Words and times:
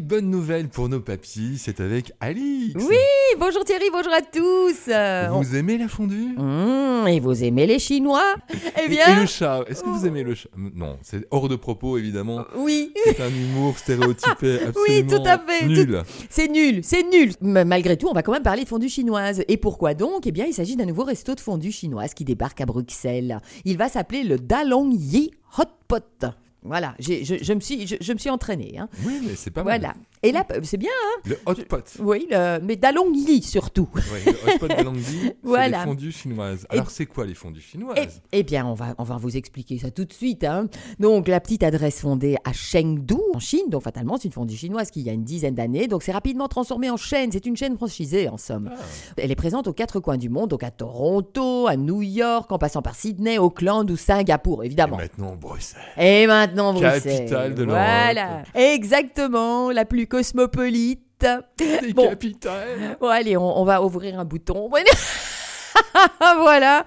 Bonne 0.00 0.30
nouvelle 0.30 0.68
pour 0.68 0.88
nos 0.88 1.00
papis, 1.00 1.58
c'est 1.58 1.80
avec 1.80 2.12
Alix. 2.20 2.74
Oui, 2.88 2.96
bonjour 3.38 3.62
Thierry, 3.64 3.86
bonjour 3.92 4.12
à 4.12 4.22
tous. 4.22 4.88
Euh, 4.88 5.28
Vous 5.32 5.54
aimez 5.54 5.76
la 5.76 5.86
fondue? 5.88 6.34
Mmh, 6.36 7.08
et 7.08 7.20
vous 7.20 7.44
aimez 7.44 7.66
les 7.66 7.78
Chinois? 7.78 8.34
Eh 8.80 8.84
Et- 8.84 8.88
bien, 8.88 9.16
Et 9.16 9.20
le 9.20 9.26
chat, 9.26 9.64
est-ce 9.68 9.82
que 9.82 9.88
vous 9.88 10.06
aimez 10.06 10.22
le 10.22 10.34
chat? 10.34 10.48
Non, 10.56 10.98
c'est 11.02 11.26
hors 11.30 11.48
de 11.48 11.56
propos 11.56 11.98
évidemment. 11.98 12.44
oui, 12.56 12.92
C'est 13.04 13.20
un 13.20 13.28
humour 13.28 13.76
stéréotypé 13.78 14.60
absolument 14.68 15.10
tout 15.16 15.22
à 15.28 15.38
fait, 15.38 15.66
nul. 15.66 16.02
c'est 16.30 16.48
nul, 16.48 16.80
c'est 16.82 17.02
nul. 17.10 17.32
Mais 17.40 17.64
malgré 17.64 17.96
tout, 17.96 18.08
on 18.08 18.12
va 18.14 18.22
quand 18.22 18.32
même 18.32 18.42
parler 18.42 18.64
de 18.64 18.68
fondue 18.68 18.88
chinoise. 18.88 19.42
Et 19.48 19.56
pourquoi 19.56 19.94
donc? 19.94 20.26
Eh 20.26 20.32
bien, 20.32 20.46
il 20.46 20.54
s'agit 20.54 20.76
d'un 20.76 20.86
nouveau 20.86 21.04
resto 21.04 21.34
de 21.34 21.40
fondue 21.40 21.72
chinoise 21.72 22.14
qui 22.14 22.24
débarque 22.24 22.60
à 22.60 22.66
Bruxelles. 22.66 23.40
Il 23.64 23.76
va 23.76 23.88
s'appeler 23.88 24.22
le 24.24 24.38
Dalong 24.38 24.90
Yi 24.92 25.30
Hot 25.58 25.64
Pot. 25.86 26.24
Voilà, 26.64 26.94
je, 27.00 27.24
je 27.42 27.52
me 27.52 27.60
suis, 27.60 27.86
je, 27.86 27.96
je 28.00 28.12
me 28.12 28.18
suis 28.18 28.30
entraînée. 28.30 28.76
Hein. 28.78 28.88
Oui, 29.04 29.20
mais 29.26 29.34
c'est 29.34 29.50
pas 29.50 29.64
mal. 29.64 29.80
Voilà. 29.80 29.94
Et 30.22 30.30
là, 30.30 30.46
c'est 30.62 30.76
bien, 30.76 30.90
hein 30.90 31.20
Le 31.24 31.36
hot 31.46 31.54
pot. 31.68 31.82
Oui, 31.98 32.28
le, 32.30 32.60
mais 32.62 32.76
Dalong 32.76 33.12
Yi 33.12 33.42
surtout. 33.42 33.88
Ouais, 33.94 34.00
le 34.24 34.30
hot 34.54 34.58
pot 34.60 34.68
c'est 35.02 35.36
Voilà. 35.42 35.78
les 35.80 35.84
fondues 35.84 36.12
chinoises. 36.12 36.64
Et- 36.70 36.74
Alors 36.74 36.90
c'est 36.90 37.06
quoi 37.06 37.26
les 37.26 37.34
fondues 37.34 37.60
Eh, 37.66 37.70
chinoises? 37.72 38.22
Eh 38.30 38.42
bien, 38.44 38.64
on 38.64 38.74
va, 38.74 38.94
on 38.98 39.02
va 39.04 39.16
vous 39.16 39.36
expliquer 39.36 39.78
ça 39.78 39.90
tout 39.90 40.04
de 40.04 40.12
suite. 40.12 40.44
hein. 40.44 40.68
Donc, 41.00 41.26
la 41.26 41.40
petite 41.40 41.64
adresse 41.64 42.00
fondée 42.00 42.36
à 42.44 42.52
Chengdu, 42.52 43.16
en 43.34 43.40
Chine. 43.40 43.68
Donc, 43.68 43.82
fatalement, 43.82 44.16
c'est 44.16 44.26
une 44.28 44.32
fondue 44.32 44.54
chinoise 44.56 44.92
qui 44.92 45.00
il 45.00 45.06
y 45.06 45.10
a 45.10 45.12
une 45.12 45.24
dizaine 45.24 45.56
d'années. 45.56 45.88
Donc, 45.88 46.04
c'est 46.04 46.12
rapidement 46.12 46.46
transformé 46.46 46.88
en 46.90 46.96
chaîne. 46.96 47.32
C'est 47.32 47.44
une 47.46 47.56
chaîne 47.56 47.76
franchisée, 47.76 48.28
en 48.28 48.38
somme. 48.38 48.70
Ah. 48.72 48.78
Elle 49.16 49.32
est 49.32 49.36
présente 49.36 49.66
aux 49.66 49.72
quatre 49.72 49.98
coins 49.98 50.16
du 50.18 50.28
monde, 50.28 50.50
donc 50.50 50.62
à 50.62 50.70
Toronto, 50.70 51.66
à 51.66 51.76
New 51.76 52.02
York, 52.02 52.52
en 52.52 52.58
passant 52.58 52.82
par 52.82 52.94
Sydney, 52.94 53.38
Auckland 53.38 53.90
ou 53.90 53.96
Singapour, 53.96 54.62
Et 54.62 54.66
évidemment. 54.66 54.96
maintenant 54.98 55.34
Bruxelles. 55.34 55.80
Et 55.98 56.28
maintenant, 56.28 56.51
Bruxelles. 56.54 57.02
Capitale 57.02 57.54
de 57.54 57.64
l'Europe. 57.64 57.80
Voilà. 57.82 58.42
Exactement, 58.54 59.70
la 59.70 59.84
plus 59.84 60.06
cosmopolite. 60.06 61.00
Les 61.60 61.92
Bon. 61.92 62.08
capitales. 62.08 62.96
Bon, 63.00 63.08
allez, 63.08 63.36
on, 63.36 63.60
on 63.60 63.64
va 63.64 63.80
ouvrir 63.82 64.18
un 64.18 64.24
bouton. 64.24 64.68
voilà. 66.40 66.84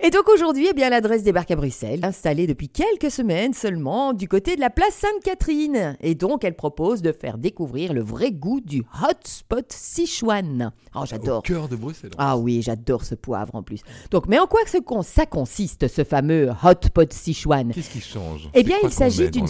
Et 0.00 0.10
donc 0.10 0.28
aujourd'hui, 0.28 0.66
eh 0.70 0.74
bien, 0.74 0.90
l'adresse 0.90 1.22
débarque 1.22 1.50
à 1.50 1.56
Bruxelles, 1.56 2.04
installée 2.04 2.46
depuis 2.46 2.68
quelques 2.68 3.10
semaines 3.10 3.54
seulement 3.54 4.12
du 4.12 4.28
côté 4.28 4.54
de 4.54 4.60
la 4.60 4.68
place 4.70 4.94
Sainte-Catherine. 4.94 5.96
Et 6.00 6.14
donc, 6.14 6.44
elle 6.44 6.54
propose 6.56 7.00
de 7.00 7.12
faire 7.12 7.38
découvrir 7.38 7.92
le 7.94 8.02
vrai 8.02 8.30
goût 8.30 8.60
du 8.60 8.82
hotspot 9.08 9.72
Sichuan. 9.72 10.72
Oh, 10.94 11.00
Au 11.00 11.06
j'adore. 11.06 11.42
cœur 11.42 11.68
de 11.68 11.76
Bruxelles. 11.76 12.10
Ah 12.18 12.36
oui, 12.36 12.60
j'adore 12.62 13.04
ce 13.04 13.14
poivre 13.14 13.54
en 13.54 13.62
plus. 13.62 13.80
Donc, 14.10 14.26
mais 14.28 14.38
en 14.38 14.46
quoi 14.46 14.62
que 14.64 14.70
ce 14.70 14.78
con- 14.78 15.02
ça 15.02 15.24
consiste, 15.26 15.88
ce 15.88 16.04
fameux 16.04 16.50
hotpot 16.62 17.10
Sichuan? 17.12 17.72
Qu'est-ce 17.72 17.90
qui 17.90 18.00
change? 18.00 18.48
Eh 18.54 18.62
bien, 18.62 18.76
il 18.82 18.90
s'agit 18.92 19.30
d'une. 19.30 19.46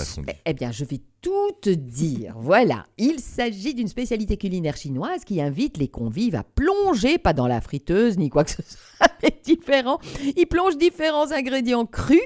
Eh 0.47 0.53
bien, 0.55 0.71
je 0.71 0.85
vais 0.85 1.01
tout 1.21 1.51
te 1.61 1.71
dire. 1.71 2.35
Voilà. 2.39 2.85
Il 2.97 3.19
s'agit 3.19 3.75
d'une 3.75 3.89
spécialité 3.89 4.37
culinaire 4.37 4.77
chinoise 4.77 5.25
qui 5.25 5.41
invite 5.41 5.77
les 5.77 5.89
convives 5.89 6.37
à 6.37 6.45
plonger, 6.45 7.19
pas 7.19 7.33
dans 7.33 7.49
la 7.49 7.61
friteuse 7.61 8.19
ni 8.19 8.29
quoi 8.31 8.45
que 8.45 8.51
ce 8.53 8.63
soit, 8.99 9.13
mais 9.23 9.38
différent. 9.45 9.99
Ils 10.37 10.47
plongent 10.47 10.77
différents 10.79 11.31
ingrédients 11.33 11.87
crus, 11.87 12.21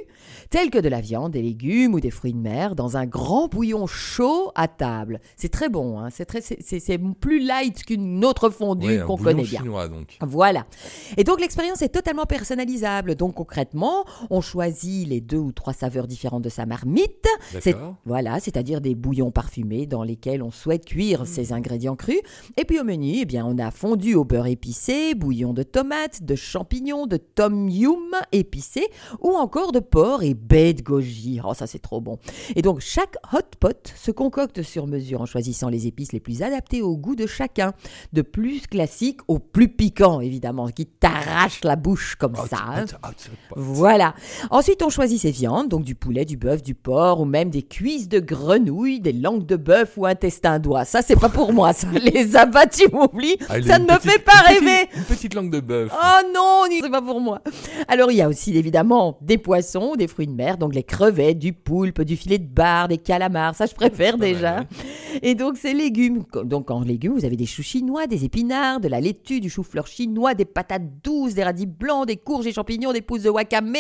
tels 0.50 0.70
que 0.70 0.78
de 0.78 0.88
la 0.88 1.00
viande, 1.00 1.32
des 1.32 1.42
légumes 1.42 1.94
ou 1.94 2.00
des 2.00 2.10
fruits 2.10 2.32
de 2.34 2.38
mer, 2.38 2.74
dans 2.74 2.96
un 2.96 3.06
grand 3.06 3.48
bouillon 3.48 3.86
chaud 3.86 4.52
à 4.55 4.68
table. 4.68 5.20
C'est 5.36 5.48
très 5.50 5.68
bon. 5.68 5.98
Hein. 5.98 6.08
C'est 6.10 6.24
très, 6.24 6.40
c'est, 6.40 6.58
c'est- 6.60 6.98
plus 7.20 7.40
light 7.44 7.84
qu'une 7.84 8.24
autre 8.24 8.50
fondue 8.50 8.86
Ouais, 8.98 9.05
qu'on 9.06 9.16
connaît 9.16 9.42
bien. 9.44 9.60
chinois 9.60 9.88
donc. 9.88 10.16
Voilà. 10.20 10.66
Et 11.16 11.24
donc 11.24 11.40
l'expérience 11.40 11.83
est 11.83 11.88
totalement 11.88 12.24
personnalisable. 12.27 13.14
Donc 13.14 13.34
concrètement, 13.34 14.05
on 14.30 14.40
choisit 14.40 15.08
les 15.08 15.20
deux 15.20 15.38
ou 15.38 15.52
trois 15.52 15.72
saveurs 15.72 16.06
différentes 16.06 16.42
de 16.42 16.48
sa 16.48 16.66
marmite. 16.66 17.27
C'est- 17.60 17.72
D'accord. 17.72 17.96
Voilà, 18.05 18.40
c'est-à-dire 18.40 18.80
des 18.80 18.94
bouillons 18.94 19.30
parfumés 19.30 19.86
dans 19.86 20.02
lesquels 20.02 20.42
on 20.42 20.50
souhaite 20.50 20.84
cuire 20.84 21.27
ces 21.27 21.52
ingrédients 21.52 21.96
crus. 21.96 22.20
Et 22.56 22.64
puis 22.64 22.78
au 22.78 22.84
menu, 22.84 23.18
eh 23.20 23.24
bien, 23.24 23.44
on 23.46 23.58
a 23.58 23.70
fondu 23.70 24.14
au 24.14 24.24
beurre 24.24 24.46
épicé, 24.46 25.14
bouillon 25.14 25.52
de 25.52 25.62
tomates, 25.62 26.22
de 26.22 26.34
champignons, 26.34 27.02
de 27.06 27.17
tom 27.17 27.69
yum 27.69 28.11
épicé, 28.33 28.89
ou 29.20 29.30
encore 29.36 29.73
de 29.73 29.80
porc 29.80 30.23
et 30.23 30.35
baie 30.35 30.73
de 30.74 30.83
goji. 30.83 31.40
Oh, 31.45 31.55
ça 31.55 31.67
c'est 31.67 31.79
trop 31.79 32.01
bon. 32.01 32.18
Et 32.57 32.63
donc 32.63 32.80
chaque 32.80 33.17
hot 33.33 33.39
pot 33.61 33.92
se 33.96 34.11
concocte 34.11 34.63
sur 34.63 34.86
mesure 34.86 35.20
en 35.20 35.27
choisissant 35.27 35.68
les 35.68 35.86
épices 35.86 36.12
les 36.12 36.20
plus 36.20 36.42
adaptées 36.42 36.83
au 36.83 36.96
goût 36.96 37.17
de 37.17 37.27
chacun, 37.27 37.73
de 38.12 38.23
plus 38.23 38.67
classique 38.67 39.20
au 39.29 39.39
plus 39.39 39.68
piquant 39.68 40.20
évidemment, 40.20 40.68
qui 40.68 40.86
t'arrache 40.86 41.62
la 41.64 41.77
bouche 41.77 42.17
comme 42.17 42.35
Hot, 42.35 42.46
ça. 42.48 42.58
hein. 42.67 42.85
hot, 42.85 43.08
hot, 43.08 43.08
hot. 43.08 43.55
Voilà. 43.57 44.14
Ensuite, 44.51 44.83
on 44.83 44.89
choisit 44.89 45.20
ses 45.20 45.30
viandes, 45.30 45.68
donc 45.68 45.85
du 45.85 45.95
poulet, 45.95 46.24
du 46.24 46.36
bœuf, 46.36 46.62
du 46.62 46.74
porc, 46.74 47.20
ou 47.20 47.24
même 47.24 47.51
des 47.51 47.62
cuisses 47.62 48.08
de 48.08 48.20
grenouille, 48.20 49.01
des 49.01 49.12
langues 49.12 49.46
de 49.46 49.57
bœuf 49.57 49.95
ou 49.96 50.07
intestin 50.07 50.58
d'oie. 50.58 50.85
Ça, 50.85 51.02
c'est 51.02 51.18
pas 51.18 51.29
pour 51.29 51.52
moi, 51.52 51.73
ça. 51.73 51.86
Les 52.14 52.36
abats, 52.36 52.67
tu 52.67 52.89
m'oublies. 52.92 53.36
Ah, 53.48 53.62
ça 53.62 53.79
ne 53.79 53.85
me 53.85 53.89
petite- 53.96 54.11
fait 54.11 54.18
pas 54.18 54.33
une 54.51 54.57
petite- 54.57 54.61
rêver. 54.68 54.89
Une 54.96 55.05
petite 55.05 55.35
langue 55.35 55.51
de 55.51 55.61
bœuf. 55.61 55.92
Oh 55.92 56.27
non, 56.35 56.64
pas 56.92 57.03
pour 57.03 57.20
moi. 57.20 57.42
Alors, 57.89 58.13
il 58.13 58.17
y 58.17 58.23
a 58.23 58.29
aussi 58.29 58.57
évidemment 58.57 59.19
des 59.20 59.39
poissons, 59.39 59.97
des 59.97 60.07
fruits 60.07 60.29
de 60.29 60.33
mer, 60.33 60.58
donc 60.58 60.75
les 60.75 60.85
crevettes, 60.85 61.39
du 61.39 61.53
poulpe, 61.53 62.03
du 62.03 62.17
filet 62.17 62.39
de 62.39 62.47
bar, 62.47 62.86
des 62.86 62.98
calamars. 62.98 63.57
Ça, 63.57 63.67
je 63.67 63.75
préfère 63.75 64.19
déjà. 64.19 64.64
Et 65.23 65.35
donc, 65.35 65.57
ces 65.57 65.73
légumes. 65.73 66.25
Donc, 66.45 66.70
en 66.70 66.83
légumes, 66.83 67.14
vous 67.14 67.25
avez 67.25 67.36
des 67.36 67.47
choux 67.47 67.63
chinois, 67.63 68.07
des 68.07 68.25
épinards, 68.25 68.80
de 68.80 68.89
la 68.89 69.01
laitue, 69.01 69.41
du 69.41 69.51
chou-fleur 69.51 69.86
chinois, 69.86 70.35
des 70.35 70.45
patates 70.45 71.03
douces, 71.03 71.35
des 71.35 71.42
radis 71.42 71.67
blancs, 71.67 72.07
des 72.07 72.17
courges 72.17 72.47
et 72.47 72.53
champignons, 72.53 72.92
des 72.92 73.03
pousses 73.03 73.23
de 73.23 73.30
wakame, 73.30 73.73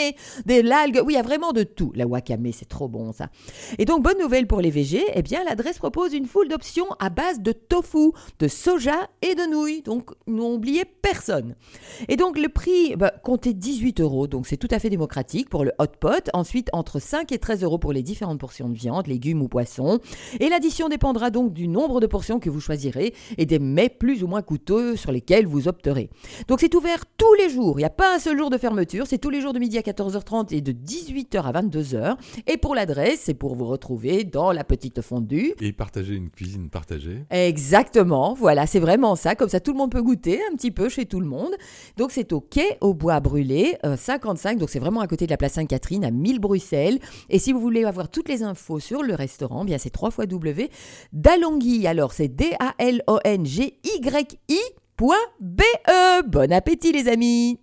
des 0.46 0.70
algues. 0.70 1.00
Oui, 1.04 1.12
il 1.12 1.16
y 1.16 1.18
a 1.18 1.22
vraiment 1.22 1.52
de 1.52 1.62
tout. 1.62 1.92
La 1.94 2.06
wakame, 2.06 2.50
c'est 2.52 2.68
trop 2.68 2.88
bon, 2.88 3.12
ça. 3.12 3.28
Et 3.78 3.84
donc, 3.84 4.02
bonne 4.02 4.18
nouvelle 4.18 4.46
pour 4.46 4.60
les 4.60 4.70
végés, 4.70 5.04
eh 5.14 5.22
bien, 5.22 5.44
l'adresse 5.44 5.78
propose 5.78 6.14
une 6.14 6.26
foule 6.26 6.48
d'options 6.48 6.86
à 6.98 7.10
base 7.10 7.40
de 7.40 7.52
tofu, 7.52 8.12
de 8.38 8.48
soja 8.48 9.08
et 9.20 9.34
de 9.34 9.50
nouilles. 9.50 9.82
Donc, 9.82 10.10
n'ont 10.26 10.54
oublié 10.54 10.84
personne. 10.84 11.54
Et 12.08 12.16
donc, 12.16 12.38
le 12.38 12.48
prix, 12.48 12.94
bah, 13.02 13.12
comptez 13.20 13.52
18 13.52 14.00
euros. 14.00 14.28
Donc, 14.28 14.46
c'est 14.46 14.56
tout 14.56 14.68
à 14.70 14.78
fait 14.78 14.88
démocratique 14.88 15.48
pour 15.48 15.64
le 15.64 15.72
hot 15.80 15.88
pot. 15.98 16.30
Ensuite, 16.34 16.70
entre 16.72 17.00
5 17.00 17.32
et 17.32 17.38
13 17.38 17.64
euros 17.64 17.76
pour 17.76 17.92
les 17.92 18.04
différentes 18.04 18.38
portions 18.38 18.68
de 18.68 18.76
viande, 18.76 19.08
légumes 19.08 19.42
ou 19.42 19.48
poissons. 19.48 19.98
Et 20.38 20.48
l'addition 20.48 20.88
dépendra 20.88 21.30
donc 21.30 21.52
du 21.52 21.66
nombre 21.66 22.00
de 22.00 22.06
portions 22.06 22.38
que 22.38 22.48
vous 22.48 22.60
choisirez 22.60 23.12
et 23.38 23.44
des 23.44 23.58
mets 23.58 23.88
plus 23.88 24.22
ou 24.22 24.28
moins 24.28 24.40
coûteux 24.40 24.94
sur 24.94 25.10
lesquels 25.10 25.48
vous 25.48 25.66
opterez. 25.66 26.10
Donc, 26.46 26.60
c'est 26.60 26.72
ouvert 26.76 27.02
tous 27.16 27.34
les 27.34 27.50
jours. 27.50 27.74
Il 27.80 27.82
n'y 27.82 27.86
a 27.86 27.90
pas 27.90 28.14
un 28.14 28.20
seul 28.20 28.38
jour 28.38 28.50
de 28.50 28.56
fermeture. 28.56 29.08
C'est 29.08 29.18
tous 29.18 29.30
les 29.30 29.40
jours 29.40 29.52
de 29.52 29.58
midi 29.58 29.78
à 29.78 29.80
14h30 29.80 30.54
et 30.54 30.60
de 30.60 30.70
18h 30.70 31.42
à 31.42 31.60
22h. 31.60 32.16
Et 32.46 32.56
pour 32.56 32.76
l'adresse, 32.76 33.22
c'est 33.24 33.34
pour 33.34 33.56
vous 33.56 33.66
retrouver 33.66 34.22
dans 34.22 34.52
la 34.52 34.62
petite 34.62 35.00
fondue. 35.00 35.54
Et 35.60 35.72
partager 35.72 36.14
une 36.14 36.30
cuisine 36.30 36.68
partagée. 36.68 37.24
Exactement, 37.30 38.32
voilà, 38.34 38.68
c'est 38.68 38.78
vraiment 38.78 39.16
ça. 39.16 39.34
Comme 39.34 39.48
ça, 39.48 39.58
tout 39.58 39.72
le 39.72 39.78
monde 39.78 39.90
peut 39.90 40.04
goûter 40.04 40.38
un 40.52 40.54
petit 40.54 40.70
peu 40.70 40.88
chez 40.88 41.06
tout 41.06 41.18
le 41.18 41.26
monde. 41.26 41.50
Donc, 41.96 42.12
c'est 42.12 42.32
au 42.32 42.40
quai 42.40 42.78
au 42.80 42.91
bois 42.94 43.20
brûlé, 43.20 43.76
euh, 43.84 43.96
55. 43.96 44.58
Donc, 44.58 44.70
c'est 44.70 44.78
vraiment 44.78 45.00
à 45.00 45.06
côté 45.06 45.26
de 45.26 45.30
la 45.30 45.36
place 45.36 45.52
Sainte-Catherine, 45.52 46.04
à 46.04 46.10
1000 46.10 46.38
Bruxelles. 46.38 46.98
Et 47.30 47.38
si 47.38 47.52
vous 47.52 47.60
voulez 47.60 47.84
avoir 47.84 48.08
toutes 48.10 48.28
les 48.28 48.42
infos 48.42 48.80
sur 48.80 49.02
le 49.02 49.14
restaurant, 49.14 49.64
bien 49.64 49.78
c'est 49.78 49.90
3 49.90 50.10
fois 50.10 50.26
W. 50.26 50.70
Dalonghi, 51.12 51.86
alors 51.86 52.12
c'est 52.12 52.28
D-A-L-O-N-G-Y-I. 52.28 52.72
Bon 54.98 56.52
appétit, 56.52 56.92
les 56.92 57.08
amis! 57.08 57.61